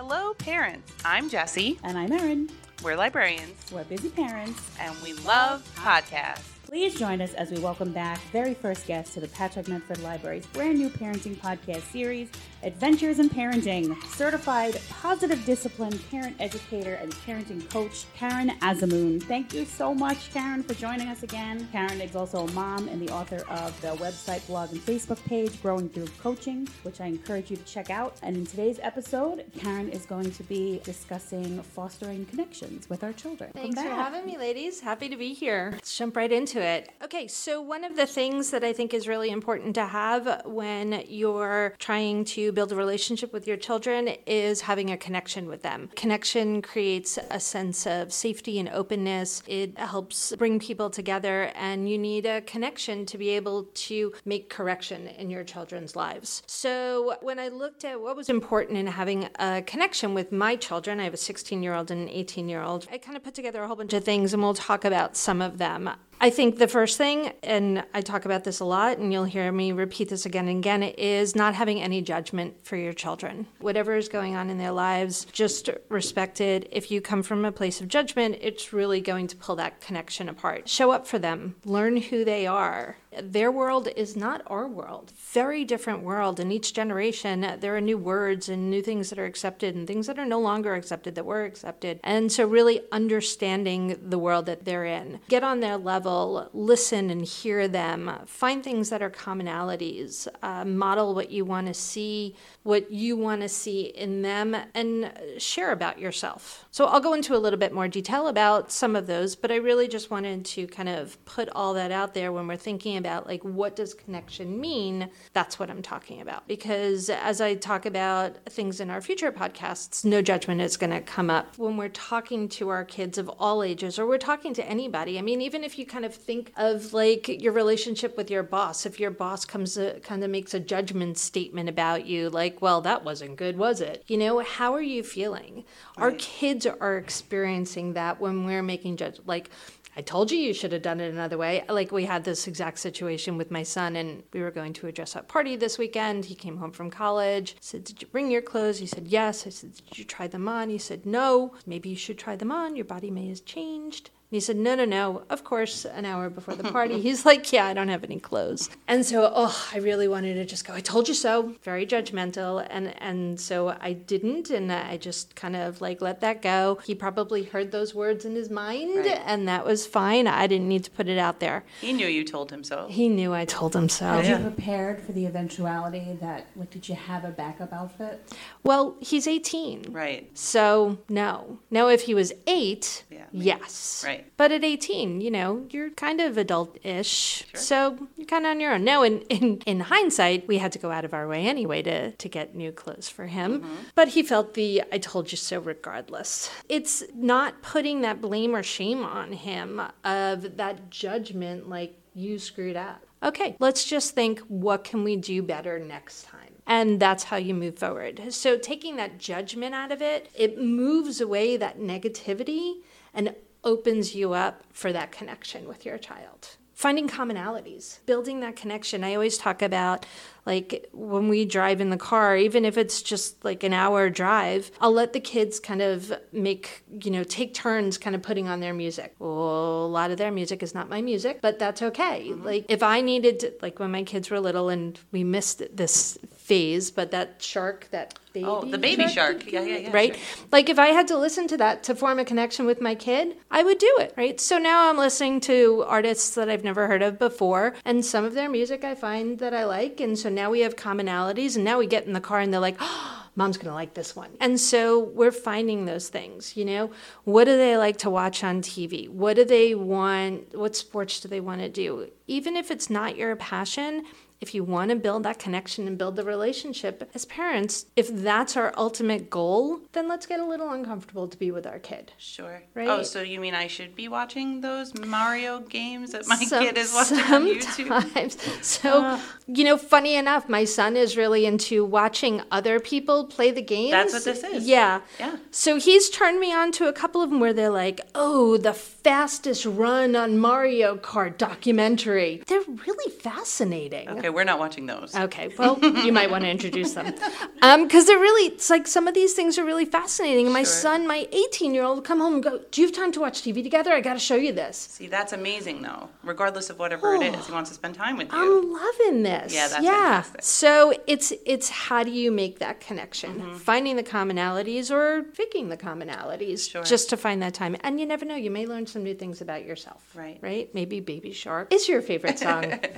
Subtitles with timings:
[0.00, 0.92] Hello, parents.
[1.04, 1.76] I'm Jessi.
[1.82, 2.48] And I'm Erin.
[2.84, 3.60] We're librarians.
[3.72, 4.62] We're busy parents.
[4.78, 6.44] And we love podcasts.
[6.64, 10.78] Please join us as we welcome back very first guest to the Patchogue-Medford Library's brand
[10.78, 12.30] new parenting podcast series,
[12.64, 13.96] Adventures in Parenting.
[14.06, 19.22] Certified positive discipline parent educator and parenting coach, Caryn Azemoun.
[19.22, 21.68] Thank you so much, Caryn, for joining us again.
[21.72, 25.60] Caryn is also a mom and the author of the website, blog, and Facebook page,
[25.62, 28.16] Growing Through Coaching, which I encourage you to check out.
[28.22, 33.52] And in today's episode, Caryn is going to be discussing fostering connections with our children.
[33.54, 34.80] Thanks for having me, ladies.
[34.80, 35.70] Happy to be here.
[35.74, 36.90] Let's jump right into it.
[37.04, 41.04] Okay, so one of the things that I think is really important to have when
[41.06, 45.90] you're trying to build a relationship with your children is having a connection with them.
[45.96, 49.42] Connection creates a sense of safety and openness.
[49.46, 54.48] It helps bring people together, and you need a connection to be able to make
[54.48, 56.42] correction in your children's lives.
[56.46, 61.00] So when I looked at what was important in having a connection with my children,
[61.00, 63.34] I have a 16 year old and an 18 year old, I kind of put
[63.34, 65.90] together a whole bunch of things, and we'll talk about some of them.
[66.20, 69.52] I think the first thing, and I talk about this a lot, and you'll hear
[69.52, 73.46] me repeat this again and again, is not having any judgment for your children.
[73.60, 76.68] Whatever is going on in their lives, just respect it.
[76.72, 80.28] If you come from a place of judgment, it's really going to pull that connection
[80.28, 80.68] apart.
[80.68, 82.96] Show up for them, learn who they are.
[83.22, 85.12] Their world is not our world.
[85.32, 86.40] Very different world.
[86.40, 90.06] In each generation, there are new words and new things that are accepted and things
[90.06, 92.00] that are no longer accepted that were accepted.
[92.04, 95.20] And so, really understanding the world that they're in.
[95.28, 101.14] Get on their level, listen and hear them, find things that are commonalities, uh, model
[101.14, 105.98] what you want to see, what you want to see in them, and share about
[105.98, 106.66] yourself.
[106.70, 109.56] So, I'll go into a little bit more detail about some of those, but I
[109.56, 113.07] really just wanted to kind of put all that out there when we're thinking about
[113.16, 115.10] like what does connection mean?
[115.32, 116.46] That's what i'm talking about.
[116.46, 121.00] Because as i talk about things in our future podcasts no judgment is going to
[121.00, 121.56] come up.
[121.58, 125.22] When we're talking to our kids of all ages or we're talking to anybody i
[125.22, 129.00] mean even if you kind of think of like your relationship with your boss if
[129.00, 133.04] your boss comes uh, kind of makes a judgment statement about you like well that
[133.04, 134.04] wasn't good was it?
[134.06, 135.64] You know how are you feeling?
[135.96, 136.04] Right.
[136.04, 139.50] our kids are experiencing that when we're making judgment like
[139.98, 141.64] I told you you should have done it another way.
[141.68, 144.92] Like we had this exact situation with my son, and we were going to a
[144.92, 146.26] dress up party this weekend.
[146.26, 147.56] He came home from college.
[147.56, 148.78] I said, Did you bring your clothes?
[148.78, 149.44] He said, Yes.
[149.44, 150.70] I said, Did you try them on?
[150.70, 151.52] He said, No.
[151.66, 152.76] Maybe you should try them on.
[152.76, 154.10] Your body may have changed.
[154.30, 155.22] And he said, No, no, no.
[155.30, 157.00] Of course, an hour before the party.
[157.08, 158.68] He's like, Yeah, I don't have any clothes.
[158.86, 161.54] And so, oh, I really wanted to just go, I told you so.
[161.62, 162.66] Very judgmental.
[162.68, 164.50] And, and so I didn't.
[164.50, 166.78] And I just kind of like let that go.
[166.84, 169.22] He probably heard those words in his mind, right.
[169.24, 170.26] and that was fine.
[170.26, 171.64] I didn't need to put it out there.
[171.80, 172.86] He knew you told him so.
[172.88, 174.06] He knew I told him so.
[174.06, 178.30] Had you prepared for the eventuality that, like, did you have a backup outfit?
[178.62, 179.86] Well, he's 18.
[179.88, 180.30] Right.
[180.36, 181.58] So, no.
[181.70, 184.02] Now, if he was eight, yeah, yes.
[184.04, 184.17] Right.
[184.36, 187.46] But at 18, you know, you're kind of adult-ish.
[187.50, 187.60] Sure.
[187.60, 188.84] So you're kind of on your own.
[188.84, 192.12] Now, in, in, in hindsight, we had to go out of our way anyway to,
[192.12, 193.60] to get new clothes for him.
[193.60, 193.74] Mm-hmm.
[193.94, 196.50] But he felt the I told you so regardless.
[196.68, 202.76] It's not putting that blame or shame on him of that judgment like you screwed
[202.76, 203.04] up.
[203.22, 206.54] Okay, let's just think what can we do better next time?
[206.66, 208.22] And that's how you move forward.
[208.30, 212.82] So, taking that judgment out of it, it moves away that negativity
[213.14, 213.34] and
[213.68, 216.56] opens you up for that connection with your child.
[216.72, 219.04] Finding commonalities, building that connection.
[219.04, 220.06] I always talk about
[220.46, 224.70] like when we drive in the car, even if it's just like an hour drive,
[224.80, 228.60] I'll let the kids kind of make, you know, take turns kind of putting on
[228.60, 229.14] their music.
[229.18, 232.28] Well, a lot of their music is not my music, but that's okay.
[232.28, 232.44] Mm-hmm.
[232.44, 236.16] Like if I needed, to, like when my kids were little and we missed this
[236.48, 238.46] phase, but that shark, that baby.
[238.46, 239.42] Oh, the baby shark.
[239.42, 239.52] shark.
[239.52, 239.90] Yeah, yeah, yeah.
[239.92, 240.16] Right?
[240.16, 240.46] Sure.
[240.50, 243.36] Like if I had to listen to that to form a connection with my kid,
[243.50, 244.40] I would do it, right?
[244.40, 248.32] So now I'm listening to artists that I've never heard of before, and some of
[248.32, 250.00] their music I find that I like.
[250.00, 252.60] And so now we have commonalities, and now we get in the car and they're
[252.60, 254.30] like, oh, mom's going to like this one.
[254.40, 256.90] And so we're finding those things, you know?
[257.24, 259.08] What do they like to watch on TV?
[259.08, 260.56] What do they want?
[260.58, 262.10] What sports do they want to do?
[262.26, 264.04] Even if it's not your passion,
[264.40, 268.56] if you want to build that connection and build the relationship as parents, if that's
[268.56, 272.12] our ultimate goal, then let's get a little uncomfortable to be with our kid.
[272.18, 272.62] Sure.
[272.74, 272.88] Right?
[272.88, 276.78] Oh, so you mean I should be watching those Mario games that my Some, kid
[276.78, 278.62] is watching on YouTube?
[278.64, 283.50] so, uh, you know, funny enough, my son is really into watching other people play
[283.50, 283.90] the games.
[283.90, 284.66] That's what this is.
[284.66, 285.00] Yeah.
[285.18, 285.36] Yeah.
[285.50, 288.72] So he's turned me on to a couple of them where they're like, oh, the
[288.72, 292.42] fastest run on Mario Kart documentary.
[292.46, 294.08] They're really fascinating.
[294.08, 295.14] Okay Okay, we're not watching those.
[295.16, 297.14] Okay, well, you might want to introduce them.
[297.62, 300.52] Um, because they're really, it's like some of these things are really fascinating.
[300.52, 300.66] My Sure.
[300.66, 303.40] son, my 18 year old, come home and go, Do you have time to watch
[303.42, 303.92] TV together?
[303.92, 304.76] I got to show you this.
[304.76, 306.10] See, that's amazing though.
[306.22, 308.38] Regardless of whatever it is, he wants to spend time with you.
[308.38, 309.54] I'm loving this.
[309.54, 310.22] Yeah, that's yeah.
[310.22, 310.42] fantastic.
[310.42, 313.40] So it's it's how do you make that connection?
[313.40, 313.56] Mm-hmm.
[313.56, 316.82] Finding the commonalities or picking the commonalities Sure.
[316.84, 317.76] just to find that time.
[317.80, 320.02] And you never know, you may learn some new things about yourself.
[320.14, 320.38] Right.
[320.42, 320.74] Right?
[320.74, 322.78] Maybe Baby Shark is your favorite song.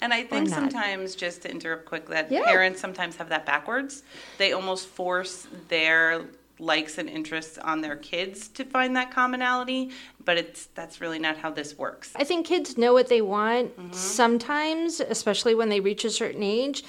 [0.00, 0.71] And I think not.
[0.72, 2.44] Sometimes, just to interrupt quick, that Yeah.
[2.44, 4.02] parents sometimes have that backwards.
[4.38, 6.24] They almost force their
[6.58, 9.90] likes and interests on their kids to find that commonality,
[10.24, 12.12] but it's that's really not how this works.
[12.14, 13.92] I think kids know what they want Mm-hmm.
[13.92, 16.84] sometimes, especially when they reach a certain age.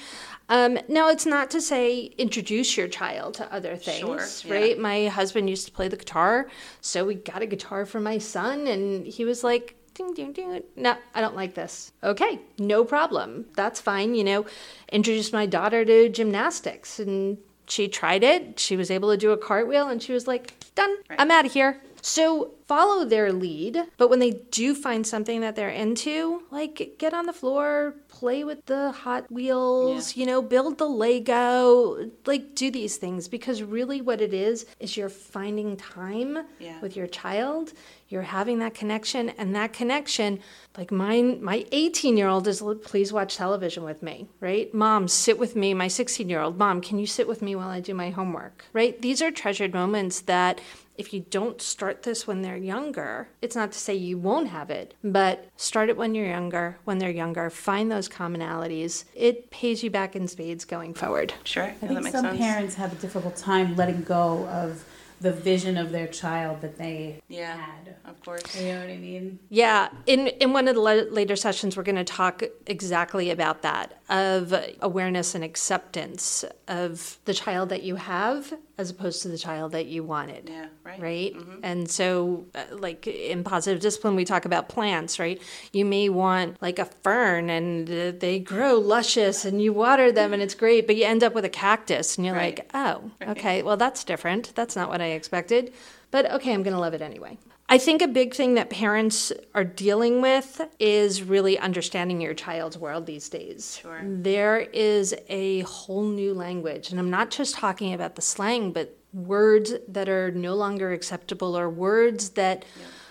[0.50, 3.98] Um, now, it's not to say introduce your child to other things,
[4.42, 4.60] Sure, yeah.
[4.60, 4.78] right?
[4.78, 6.48] My husband used to play the guitar,
[6.82, 10.62] so we got a guitar for my son, and he was like, ding, ding, ding.
[10.76, 11.92] No, I don't like this.
[12.02, 13.46] Okay, no problem.
[13.54, 14.14] That's fine.
[14.14, 14.46] You know,
[14.92, 18.58] introduced my daughter to gymnastics, and she tried it.
[18.60, 20.96] She was able to do a cartwheel, and she was like, done.
[21.18, 21.80] I'm out of here.
[22.02, 27.14] So follow their lead, but when they do find something that they're into, like get
[27.14, 32.70] on the floor, play with the Hot Wheels, you know, build the Lego, like do
[32.70, 36.78] these things because really what it is is you're finding time Yeah.
[36.82, 37.72] with your child,
[38.14, 40.38] you're having that connection and that connection
[40.78, 45.36] like mine my 18 year old is please watch television with me right mom sit
[45.36, 47.92] with me my 16 year old mom can you sit with me while i do
[47.92, 50.60] my homework right these are treasured moments that
[50.96, 54.70] if you don't start this when they're younger, it's not to say you won't have
[54.70, 59.04] it, but start it when you're younger, when they're younger, find those commonalities.
[59.12, 61.34] It pays you back in spades going forward.
[61.42, 62.38] Sure, I yeah, that think makes some sense.
[62.38, 64.84] parents have a difficult time letting go of
[65.24, 67.56] the vision of their child that they Yeah.
[67.56, 67.96] had.
[68.04, 68.42] Of course.
[68.60, 69.38] You know what I mean?
[69.48, 73.62] Yeah, in in one of the la- later sessions, we're going to talk exactly about
[73.62, 79.38] that of awareness and acceptance of the child that you have as opposed to the
[79.38, 80.48] child that you wanted.
[80.50, 81.00] Yeah, right.
[81.00, 81.36] Right.
[81.62, 85.40] And so, uh, like in positive discipline, we talk about plants, right?
[85.72, 90.32] You may want like a fern and uh, they grow luscious and you water them
[90.32, 92.58] and it's great, but you end up with a cactus and you're Right.
[92.58, 94.52] like, oh, okay, well, that's different.
[94.56, 95.72] That's not what I expected.
[96.10, 97.38] But okay, I'm going to love it anyway.
[97.68, 102.76] I think a big thing that parents are dealing with is really understanding your child's
[102.76, 103.78] world these days.
[103.80, 104.00] Sure.
[104.04, 108.98] There is a whole new language, and I'm not just talking about the slang, but
[109.14, 112.64] words that are no longer acceptable or words that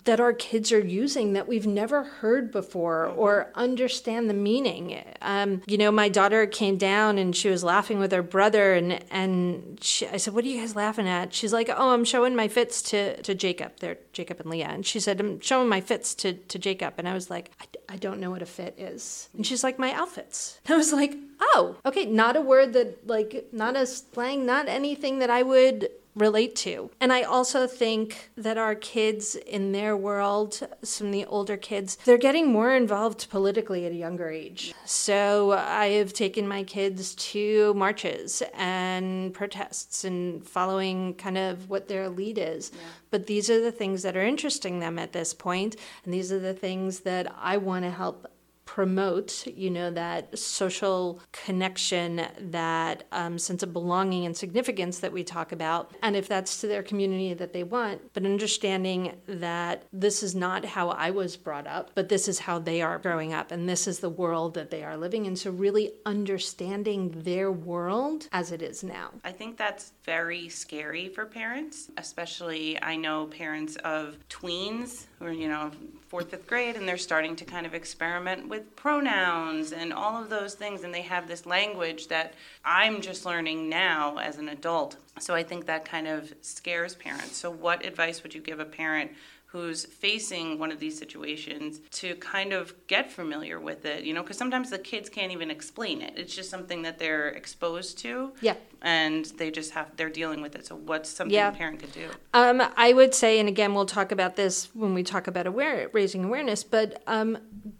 [0.05, 5.01] that our kids are using that we've never heard before or understand the meaning.
[5.21, 9.03] Um, you know, my daughter came down and she was laughing with her brother, and
[9.11, 12.35] and she, I said, "What are you guys laughing at?" She's like, "Oh, I'm showing
[12.35, 13.73] my fits to to Jacob.
[13.79, 17.07] They're Jacob and Leah." And she said, "I'm showing my fits to to Jacob," and
[17.07, 19.93] I was like, I, I don't know what a fit is," and she's like, "My
[19.93, 21.15] outfits." And I was like,
[21.55, 25.89] "Oh, okay, not a word that like not a slang, not anything that I would."
[26.15, 26.91] relate to.
[26.99, 31.97] And I also think that our kids in their world, some of the older kids,
[32.05, 34.73] they're getting more involved politically at a younger age.
[34.85, 41.87] So I have taken my kids to marches and protests and following kind of what
[41.87, 42.71] their lead is.
[43.09, 46.39] But these are the things that are interesting them at this point, and these are
[46.39, 48.27] the things that I want to help
[48.73, 55.23] promote, you know, that social connection, that um, sense of belonging and significance that we
[55.23, 55.91] talk about.
[56.01, 60.65] And if that's to their community that they want, but understanding that this is not
[60.65, 63.85] how I was brought up, but this is how they are growing up, and this
[63.85, 65.35] is the world that they are living in.
[65.35, 69.11] So, really understanding their world as it is now.
[69.23, 75.47] I think that's very scary for parents, especially I know parents of tweens are, you
[75.47, 75.71] know,
[76.07, 80.29] fourth, fifth grade, and they're starting to kind of experiment with pronouns and all of
[80.29, 84.97] those things, and they have this language that I'm just learning now as an adult.
[85.19, 87.35] So I think that kind of scares parents.
[87.35, 89.11] So, what advice would you give a parent?
[89.53, 94.23] who's facing one of these situations to kind of get familiar with it, you know,
[94.23, 96.11] because sometimes the kids can't even explain it.
[96.15, 98.33] It's just something that they're exposed to.
[98.41, 98.55] Yeah.
[98.83, 100.65] And they just have, they're dealing with it.
[100.65, 101.49] So, what's something Yeah.
[101.49, 102.09] a parent could do?
[102.33, 105.89] Um, I would say, and again, we'll talk about this when we talk about aware,
[105.93, 107.37] raising awareness, but um,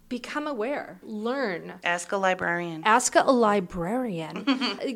[0.08, 2.82] become aware, learn, Ask a librarian.
[2.84, 4.46] ask a librarian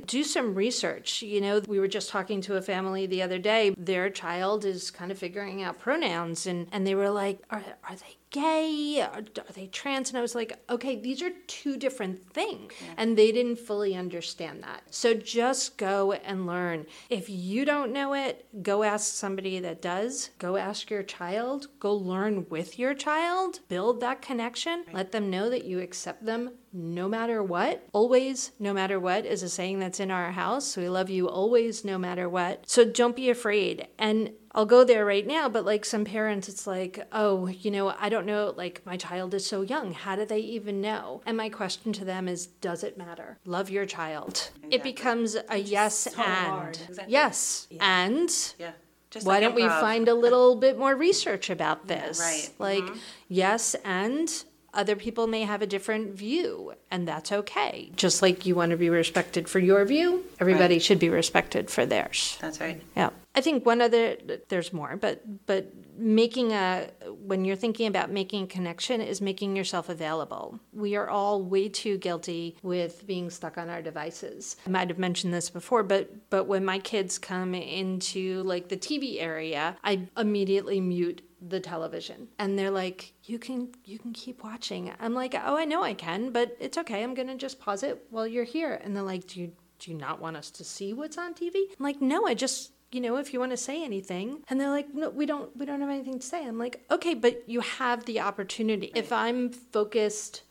[0.06, 3.74] do some research you know we were just talking to a family the other day
[3.76, 7.96] their child is kind of figuring out pronouns and and they were like are, are
[7.96, 9.00] they gay?
[9.00, 10.10] Are, are they trans?
[10.10, 12.72] And i was like okay these are two different things.
[12.96, 14.82] And they didn't fully understand that.
[14.90, 16.86] So just go and learn.
[17.10, 20.30] If you don't know it go ask somebody that does.
[20.38, 21.68] Go ask your child.
[21.80, 23.60] Go learn with your child.
[23.68, 24.84] Build that connection.
[24.92, 27.86] Let them know that you accept them no matter what.
[27.92, 30.76] Always, no matter what, is a saying that's in our house.
[30.76, 32.68] We love you always, no matter what.
[32.68, 33.88] So don't be afraid.
[33.98, 37.94] And I'll go there right now, but like some parents, it's like, oh, you know,
[37.96, 39.92] I don't know, like my child is so young.
[39.92, 41.22] How do they even know?
[41.26, 43.38] And my question to them is, does it matter?
[43.44, 44.50] Love your child.
[44.56, 44.74] Exactly.
[44.74, 46.76] It becomes a yes so and.
[46.88, 47.12] Exactly.
[47.12, 47.68] Yes.
[47.70, 48.02] Yeah.
[48.04, 48.54] And.
[48.58, 48.72] Yeah.
[49.10, 49.76] Just Why like don't improv.
[49.76, 52.18] we find a little bit more research about this?
[52.18, 52.50] Yeah, right.
[52.58, 52.98] Like, mm-hmm.
[53.28, 54.28] yes, and
[54.74, 57.90] other people may have a different view, and that's okay.
[57.96, 60.82] Just like you want to be respected for your view, everybody right.
[60.82, 62.36] should be respected for theirs.
[62.40, 62.82] That's right.
[62.96, 63.10] Yeah.
[63.34, 64.16] I think one other
[64.48, 66.88] there's more, but but making a
[67.24, 70.58] when you're thinking about making a connection is making yourself available.
[70.72, 74.56] We are all way too guilty with being stuck on our devices.
[74.66, 78.76] I might have mentioned this before, but but when my kids come into like the
[78.76, 82.28] TV area, I immediately mute the television.
[82.38, 84.92] And they're like you can you can keep watching.
[85.00, 87.02] I'm like oh i know i can but it's okay.
[87.02, 88.80] I'm gonna just pause it while you're here.
[88.82, 91.54] And they're like do you do you not want us to see what's on tv
[91.54, 94.42] i'm like no i just you know if you want to say anything.
[94.48, 96.46] And they're like no we don't we don't have anything to say.
[96.46, 98.90] I'm like okay but you have the opportunity.
[98.94, 100.42] If i'm focused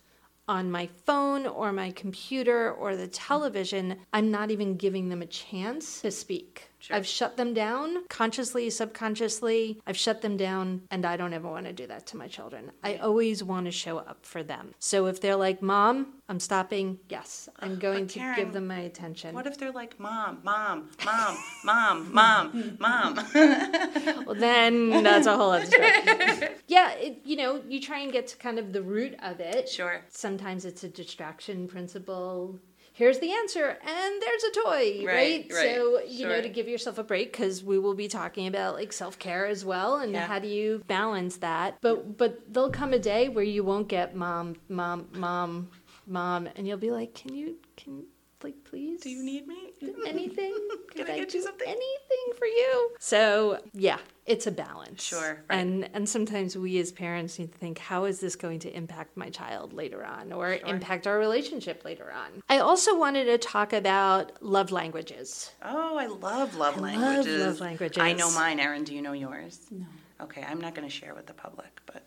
[0.48, 5.26] on my phone or my computer or the television i'm not even giving them a
[5.26, 6.96] chance to speak Sure.
[6.96, 9.82] I've shut them down consciously, subconsciously.
[9.86, 12.72] I've shut them down, and I don't ever want to do that to my children.
[12.82, 14.74] I always want to show up for them.
[14.80, 18.80] So if they're like, Mom, I'm stopping, yes, I'm going to Karen, give them my
[18.80, 19.36] attention.
[19.36, 23.16] What if they're like, Mom, Mom, Mom, Mom, Mom, Mom?
[24.26, 25.92] well, then that's a whole other story.
[26.68, 29.68] yeah, it, you know, you try and get to kind of the root of it.
[29.68, 30.06] Sure.
[30.08, 32.58] Sometimes it's a distraction principle
[32.98, 35.52] here's the answer and there's a toy right, right?
[35.54, 35.76] right.
[35.76, 36.30] so you sure.
[36.30, 39.64] know to give yourself a break because we will be talking about like self-care as
[39.64, 40.26] well and yeah.
[40.26, 44.16] how do you balance that but but there'll come a day where you won't get
[44.16, 45.70] mom mom mom
[46.08, 48.04] mom and you'll be like can you can
[48.44, 49.74] like please do you need me?
[50.06, 50.56] anything.
[50.96, 51.68] Can i, I get you something?
[51.68, 52.92] anything for you?
[53.00, 55.04] So yeah it's a balance.
[55.04, 55.58] Sure right.
[55.58, 59.18] and and sometimes we as parents need to think how is this going to impact
[59.18, 60.68] my child later on or sure.
[60.68, 62.44] impact our relationship later on?
[62.50, 65.52] I also wanted to talk about love languages.
[65.64, 67.40] Oh i love love I languages.
[67.40, 67.98] love love languages.
[68.02, 68.84] I know mine erin.
[68.84, 69.60] Do you know yours?
[69.72, 69.86] No.
[70.22, 72.07] Okay i'm not going to share with the public but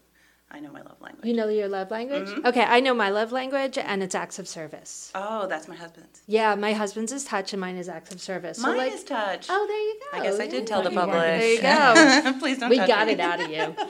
[0.60, 1.26] I know my love language.
[1.26, 2.28] You know your love language?
[2.28, 2.46] Mm-hmm.
[2.46, 5.10] Okay, I know my love language and it's acts of service.
[5.14, 6.20] Oh, that's my husband's.
[6.26, 8.58] Yeah, my husband's is touch and mine is acts of service.
[8.58, 9.46] Mine so like, is touch.
[9.48, 10.18] Oh, there you go.
[10.18, 11.16] I guess I did tell the public.
[11.16, 12.34] There you go.
[12.40, 12.68] Please don't.
[12.68, 13.14] We got me.
[13.14, 13.74] it out of you.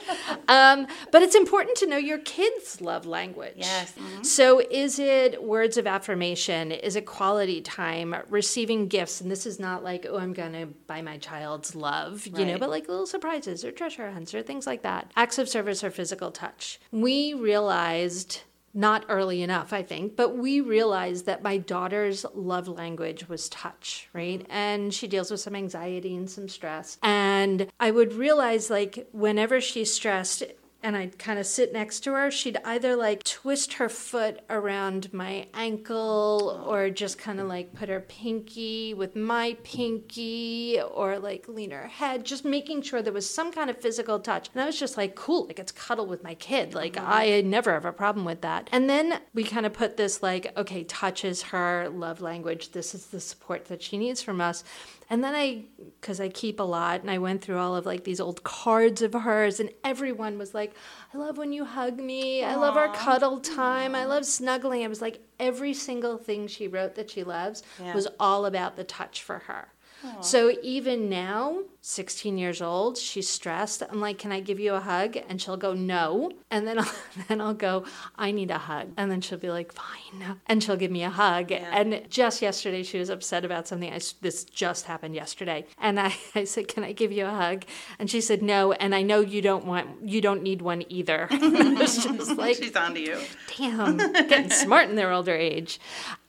[0.47, 3.53] Um, but it's important to know your kids' love language.
[3.55, 3.93] Yes.
[3.93, 4.23] Mm-hmm.
[4.23, 6.73] So is it words of affirmation?
[6.73, 8.13] Is it quality time?
[8.27, 9.21] Receiving gifts?
[9.21, 12.47] And this is not like, oh, I'm going to buy my child's love, you right.
[12.47, 15.09] know, but like little surprises or treasure hunts or things like that.
[15.15, 16.60] Acts of service or physical touch.
[16.91, 18.41] We realized
[18.73, 24.09] not early enough, I think, but we realized that my daughter's love language was touch,
[24.13, 24.39] right?
[24.39, 24.51] Mm-hmm.
[24.51, 26.97] And she deals with some anxiety and some stress.
[27.03, 30.43] And I would realize, like, whenever she's stressed,
[30.83, 35.13] and I'd kind of sit next to her, she'd either like twist her foot around
[35.13, 41.47] my ankle or just kind of like put her pinky with my pinky or like
[41.47, 44.49] lean her head, just making sure there was some kind of physical touch.
[44.53, 46.73] And I was just like, cool, like it's cuddle with my kid.
[46.73, 47.05] Like mm-hmm.
[47.07, 48.69] I never have a problem with that.
[48.71, 52.71] And then we kind of put this like, okay, touch is her love language.
[52.71, 54.63] This is the support that she needs from us.
[55.11, 55.65] And then I,
[55.99, 59.01] because I keep a lot, and I went through all of like these old cards
[59.01, 60.73] of hers, and everyone was like,
[61.13, 62.39] I love when you hug me.
[62.39, 62.47] Aww.
[62.47, 63.91] I love our cuddle time.
[63.91, 63.97] Aww.
[63.97, 64.85] I love snuggling.
[64.85, 67.93] I was like, every single thing she wrote that she loves yeah.
[67.93, 69.67] was all about the touch for her.
[70.05, 70.23] Aww.
[70.23, 73.81] So even now, 16 years old, she's stressed.
[73.89, 76.91] I'm like, "Can I give you a hug?" And she'll go, "No." And then I'll,
[77.27, 77.85] then I'll go,
[78.15, 81.09] "I need a hug." And then she'll be like, "Fine." And she'll give me a
[81.09, 81.49] hug.
[81.49, 81.67] Yeah.
[81.73, 83.91] And just yesterday she was upset about something.
[83.91, 85.65] I, this just happened yesterday.
[85.79, 87.65] And I, I said, "Can I give you a hug?"
[87.97, 91.27] And she said, "No." And I know you don't want you don't need one either.
[91.31, 93.17] it's just like She's on to you.
[93.57, 95.79] Damn, getting smart in their older age.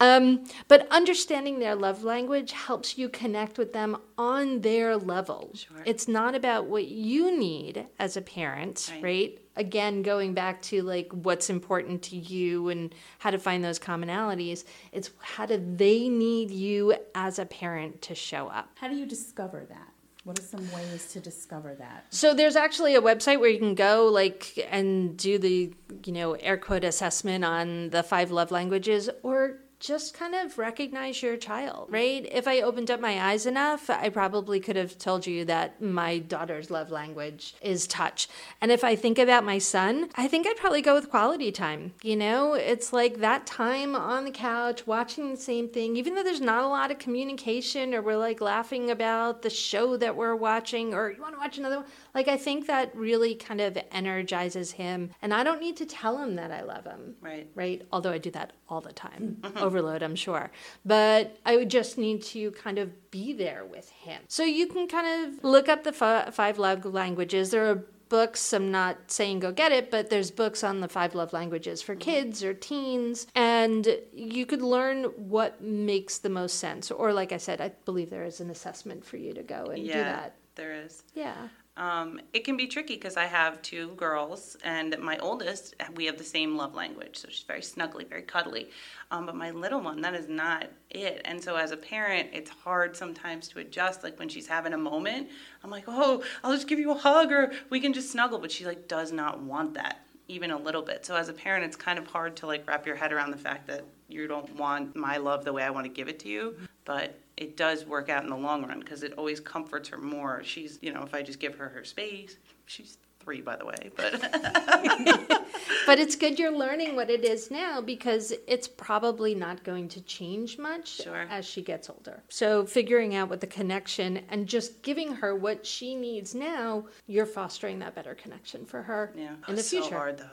[0.01, 5.42] Um, but understanding their love language helps you connect with them on their level.
[5.55, 5.83] Sure.
[5.85, 9.03] It's not about what you need as a parent, right.
[9.03, 9.39] right?
[9.57, 14.65] Again, going back to like what's important to you and how to find those commonalities,
[14.93, 18.71] it's how do they need you as a parent to show up?
[18.77, 19.89] How do you discover that?
[20.25, 22.07] What are some ways to discover that?
[22.11, 26.35] So there's actually a website where you can go like and do the, you know,
[26.35, 31.89] air quote assessment on the five love languages or just kind of recognize your child,
[31.91, 32.29] right?
[32.31, 36.19] If I opened up my eyes enough, I probably could have told you that my
[36.19, 38.29] daughter's love language is touch.
[38.61, 41.95] And if I think about my son, I think I'd probably go with quality time.
[42.01, 46.23] You know, it's like that time on the couch watching the same thing, even though
[46.23, 50.37] there's not a lot of communication or we're like laughing about the show that we're
[50.37, 51.87] watching or you want to watch another one.
[52.15, 55.11] Like, I think that really kind of energizes him.
[55.23, 57.17] And I don't need to tell him that I love him.
[57.21, 57.49] Right.
[57.57, 57.83] Right.
[57.91, 59.43] Although I do that all the time.
[59.73, 60.51] Overload, I'm sure.
[60.85, 64.23] But I would just need to kind of be there with him.
[64.29, 67.51] So you can kind of look up the f- five love languages.
[67.51, 68.53] There are books.
[68.53, 71.95] I'm not saying go get it, but there's books on the five love languages for
[71.95, 72.11] mm-hmm.
[72.11, 73.27] kids or teens.
[73.35, 76.91] And you could learn what makes the most sense.
[76.91, 79.83] Or, like I said, I believe there is an assessment for you to go and
[79.83, 80.35] yeah, do that.
[80.57, 81.03] there is.
[81.15, 81.49] Yeah.
[81.77, 86.19] Um, it can be tricky because I have two girls, and my oldest, we have
[86.19, 87.17] the same love language.
[87.17, 88.69] So she's very snuggly, very cuddly.
[89.11, 91.23] Um, but my little one, that is not it.
[91.25, 94.03] And so as a parent, it's hard sometimes to adjust.
[94.03, 95.29] Like when she's having a moment,
[95.65, 98.39] I'm like, oh, I'll just give you a hug or we can just snuggle.
[98.39, 101.05] But she like does not want that even a little bit.
[101.05, 103.39] So as a parent, it's kind of hard to like wrap your head around the
[103.39, 106.29] fact that you don't want my love the way I want to give it to
[106.29, 106.57] you.
[106.85, 110.43] But it does work out in the long run because it always comforts her more.
[110.45, 112.37] She's, you know, if I just give her her space,
[112.67, 114.21] she's three, by the way, but
[115.87, 120.01] but it's good you're learning what it is now because it's probably not going to
[120.03, 121.27] change much Sure.
[121.31, 122.23] as she gets older.
[122.29, 127.27] So figuring out what the connection and just giving her what she needs now, you're
[127.27, 129.85] fostering that better connection for her yeah, in the it's future.
[129.85, 130.27] so hard though.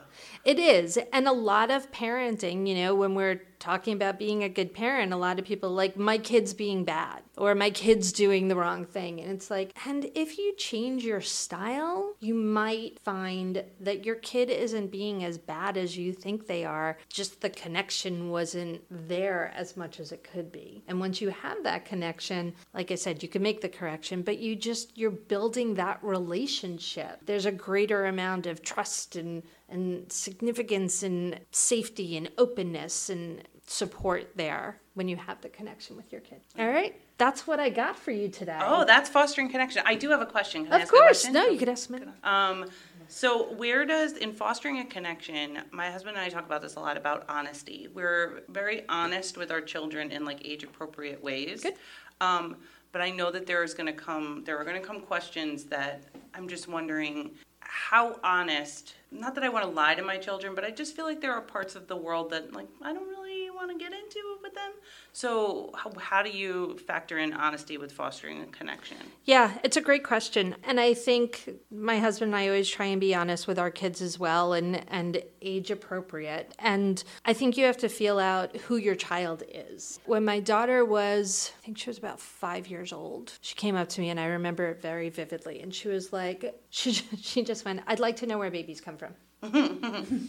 [0.44, 0.98] It is.
[1.12, 5.12] And a lot of parenting, you know, when we're talking about being a good parent,
[5.12, 8.84] a lot of people like my kids being bad or my kids doing the wrong
[8.84, 9.20] thing.
[9.20, 14.50] And it's like, and if you change your style, you might find that your kid
[14.50, 16.98] isn't being as bad as you think they are.
[17.08, 20.82] Just the connection wasn't there as much as it could be.
[20.88, 24.38] And once you have that connection, like I said, you can make the correction, but
[24.38, 27.20] you just, you're building that relationship.
[27.26, 34.32] There's a greater amount of trust and and significance and safety and openness and support
[34.36, 36.40] there when you have the connection with your kid.
[36.58, 38.58] All right, that's what I got for you today.
[38.62, 39.82] Oh, that's fostering connection.
[39.86, 40.64] I do have a question.
[40.64, 41.06] Can I of ask a course.
[41.22, 41.32] question?
[41.32, 42.00] No, you could ask me.
[42.24, 42.66] Um,
[43.08, 45.58] so where does in fostering a connection?
[45.70, 47.88] My husband and I talk about this a lot about honesty.
[47.92, 51.62] We're very honest with our children in like age appropriate ways.
[51.62, 51.74] Good.
[52.20, 52.56] Um,
[52.92, 55.64] but I know that there is going to come there are going to come questions
[55.64, 56.02] that
[56.34, 58.94] I'm just wondering how honest.
[59.10, 61.34] Not that I want to lie to my children, but I just feel like there
[61.34, 63.19] are parts of the world that like I don't really
[63.60, 64.72] want to get into with them.
[65.12, 68.96] So how, how do you factor in honesty with fostering a connection?
[69.24, 70.56] Yeah, it's a great question.
[70.64, 74.00] And I think my husband and I always try and be honest with our kids
[74.00, 76.54] as well and, and age appropriate.
[76.58, 80.00] And I think you have to feel out who your child is.
[80.06, 83.88] When my daughter was, I think she was about five years old, she came up
[83.90, 85.60] to me and I remember it very vividly.
[85.60, 88.96] And she was like, she, she just went, I'd like to know where babies come
[88.96, 89.14] from.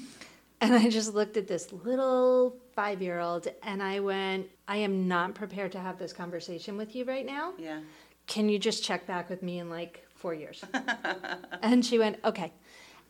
[0.61, 5.07] And I just looked at this little five year old and I went, I am
[5.07, 7.53] not prepared to have this conversation with you right now.
[7.57, 7.79] Yeah.
[8.27, 10.63] Can you just check back with me in like four years?
[11.63, 12.53] and she went, okay.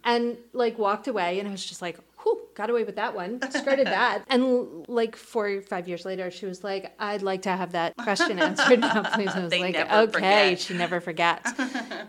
[0.03, 3.39] And like walked away and I was just like, whew, got away with that one.
[3.51, 4.23] Skirted that.
[4.29, 7.97] And like four or five years later, she was like, I'd like to have that
[7.97, 9.29] question answered now, please.
[9.35, 10.59] And I was They like, okay, forget.
[10.59, 11.51] she never forgets.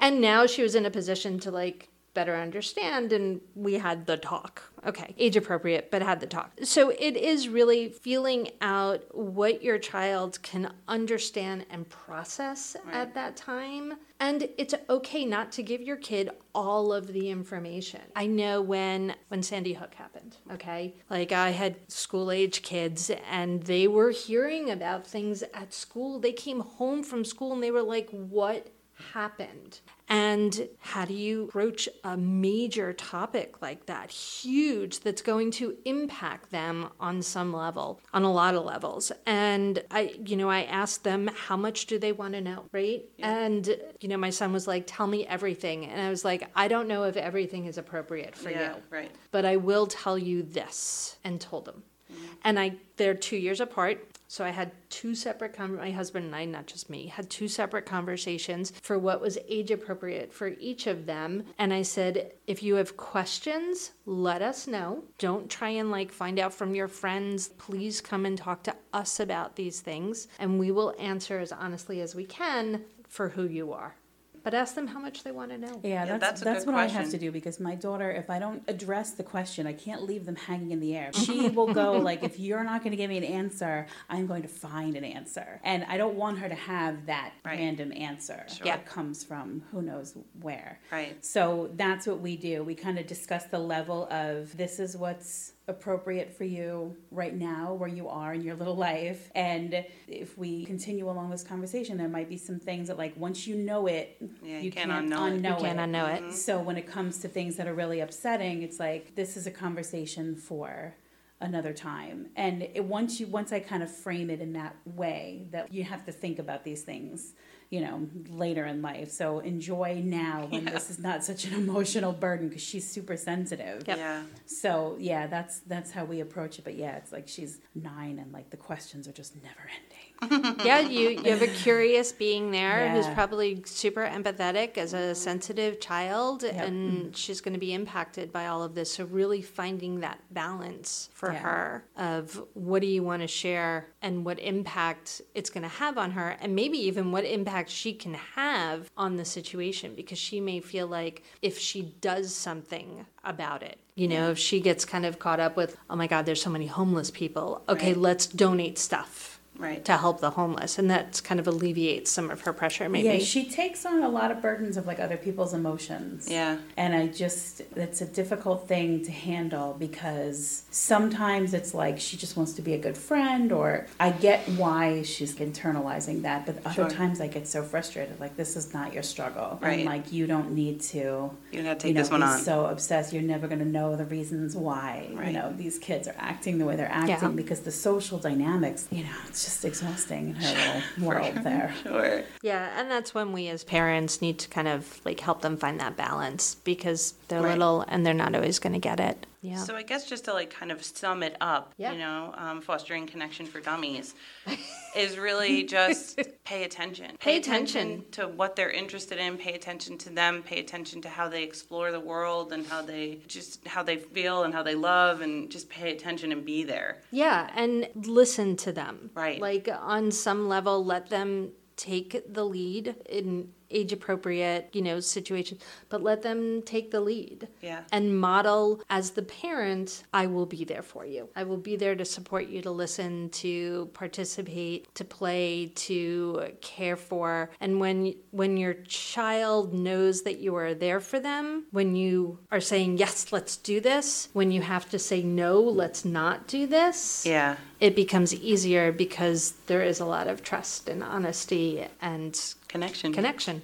[0.01, 4.17] and now she was in a position to like better understand and we had the
[4.17, 4.63] talk.
[4.87, 6.53] Okay age appropriate but had the talk.
[6.63, 13.37] So it is really feeling out what your child can understand and process at that
[13.37, 13.95] time.
[14.21, 18.03] And it's okay not to give your kid all of the information.
[18.15, 20.95] I know when when sandy hook happened okay?
[21.11, 26.19] Like i had school age kids and they were hearing about things at school.
[26.19, 28.69] They came home from school and they were like what
[29.13, 29.81] happened.
[30.09, 36.51] And how do you broach a major topic like that, huge, that's going to impact
[36.51, 39.11] them on some level, on a lot of levels?
[39.27, 43.05] And I, you know, I asked them, how much do they want to know, right?
[43.21, 45.87] And, you know, my son was like, tell me everything.
[45.87, 48.75] And I was like, I don't know if everything is appropriate for yeah.
[48.75, 49.11] you, Right.
[49.31, 51.83] but I will tell you this, and told them.
[52.13, 52.25] Mm-hmm.
[52.45, 54.07] And I, they're two years apart.
[54.33, 57.85] So I had two separate, my husband and I, not just me, had two separate
[57.85, 61.45] conversations for what was age appropriate for each of them.
[61.59, 65.05] And I said, if you have questions, let us know.
[65.19, 67.49] Don't try and like find out from your friends.
[67.59, 72.01] Please come and talk to us about these things, and we will answer as honestly
[72.01, 73.97] as we can for who you are.
[74.45, 75.81] But ask them how much they want to know.
[75.83, 78.11] Yeah, Yeah, that's that's that's, a good what I have to do because my daughter,
[78.11, 81.11] if I don't address the question, I can't leave them hanging in the air.
[81.23, 84.43] She will go like, if you're not going to give me an answer, I'm going
[84.43, 87.59] to find an answer, and I don't want her to have that Right.
[87.59, 88.65] random answer Sure.
[88.67, 90.81] that comes from who knows where.
[90.91, 91.25] Right.
[91.25, 92.63] So that's what we do.
[92.65, 97.73] We kind of discuss the level of this is what's appropriate for you right now
[97.73, 102.09] where you are in your little life and if we continue along this conversation there
[102.09, 105.35] might be some things that like once you know it Yeah, you can't unknow it.
[105.37, 106.23] You can't unknow it.
[106.23, 106.31] Mm-hmm.
[106.33, 109.51] so when it comes to things that are really upsetting, it's like this is a
[109.51, 110.97] conversation for
[111.43, 112.29] another time.
[112.37, 115.85] And it, once you once I kind of frame it in that way, that you
[115.85, 117.35] have to think about these things,
[117.73, 119.11] you know, later in life.
[119.11, 123.89] So enjoy now when this is not such an emotional burden because she's super sensitive.
[123.89, 123.97] Yep.
[123.97, 124.23] Yeah.
[124.45, 126.65] So yeah, that's that's how we approach it.
[126.65, 130.03] But yeah, it's like she's nine and like the questions are just never ending.
[130.65, 135.15] yeah, you, you have a curious being there who's probably super empathetic as a mm-hmm.
[135.15, 136.55] sensitive child, Yep.
[136.55, 138.93] and she's going to be impacted by all of this.
[138.93, 141.39] So, really finding that balance for Yeah.
[141.41, 145.97] her of what do you want to share and what impact it's going to have
[145.97, 150.41] on her, and maybe even what impact she can have on the situation because she
[150.41, 155.07] may feel like if she does something about it, you know, if she gets kind
[155.07, 157.97] of caught up with, oh my God, there's so many homeless people, okay, Right.
[158.01, 159.32] let's donate stuff
[159.63, 159.85] Right.
[159.85, 162.89] to help the homeless, and that kind of alleviates some of her pressure.
[162.89, 163.09] Maybe.
[163.09, 166.29] Yeah, she takes on a lot of burdens of like other people's emotions.
[166.29, 166.59] Yeah.
[166.77, 172.37] And I just, it's a difficult thing to handle because sometimes it's like she just
[172.37, 176.75] wants to be a good friend, or I get why she's internalizing that, but other
[176.75, 176.91] Sure.
[176.91, 178.19] times I get so frustrated.
[178.21, 179.59] Like, this is not your struggle.
[179.63, 179.79] Right.
[179.81, 181.31] And like, you don't need to.
[181.53, 182.39] You gotta take you know, this one be on.
[182.41, 183.13] so obsessed.
[183.13, 185.29] You're never going to know the reasons why, Right.
[185.29, 187.37] you know, these kids are acting the way they're acting Yeah.
[187.43, 191.75] because the social dynamics, you know, it's just exhausting in her little world there.
[191.83, 192.23] Sure.
[192.43, 195.79] Yeah, and that's when we as parents need to kind of like help them find
[195.81, 197.53] that balance because they're Right.
[197.59, 199.27] little and they're not always going to get it.
[199.43, 199.57] Yeah.
[199.57, 201.93] So I guess just to like kind of sum it up, Yeah.
[201.93, 204.15] you know, um, fostering connection for dummies
[204.97, 207.17] is really just pay attention.
[207.19, 208.05] Pay attention.
[208.13, 209.37] to what they're interested in.
[209.37, 210.43] Pay attention to them.
[210.45, 214.45] Pay attention to how they explore the world and how they just how they feel
[214.45, 217.03] and how they love, and just pay attention and be there.
[217.11, 219.11] Yeah, and listen to them.
[219.15, 219.41] Right.
[219.41, 225.61] Like on some level, let them take the lead in age appropriate, you know, situations,
[225.89, 227.49] but let them take the lead.
[227.61, 227.83] Yeah.
[227.93, 231.29] And model as the parent, I will be there for you.
[231.35, 236.97] I will be there to support you, to listen, to participate, to play, to care
[236.97, 237.51] for.
[237.61, 242.61] And when when your child knows that you are there for them, when you are
[242.61, 247.25] saying yes, let's do this, when you have to say no, let's not do this
[247.27, 247.57] Yeah.
[247.81, 253.13] it becomes easier because there is a lot of trust and honesty and Connection.
[253.13, 253.63] connection.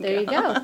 [0.00, 0.56] There you go.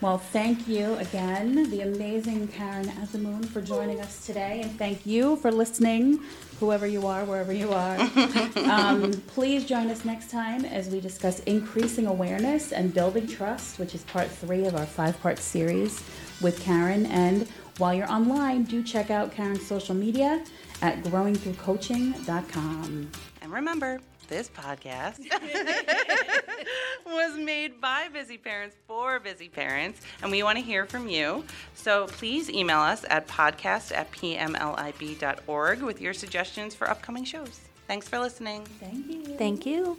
[0.00, 5.34] Well, thank you again, the amazing Caryn Azemoun, for joining us today, and thank you
[5.38, 6.20] for listening,
[6.60, 7.98] whoever you are, wherever you are.
[8.70, 13.92] um, please join us next time as we discuss increasing awareness and building trust, which
[13.92, 16.00] is part three of our five-part series
[16.40, 17.08] with Caryn.
[17.08, 20.44] And while you're online, do check out Caryn's social media
[20.80, 23.10] at growingthroughcoaching.com.
[23.42, 25.18] And remember, this podcast
[27.06, 31.44] was made by busy parents for busy parents, and we want to hear from you.
[31.74, 37.60] So please email us at podcast at pmlib.org with your suggestions for upcoming shows.
[37.86, 38.64] Thanks for listening.
[38.66, 39.24] Thank you.
[39.36, 39.98] Thank you.